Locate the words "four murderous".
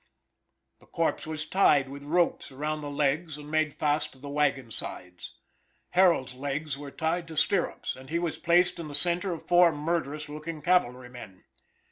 9.47-10.27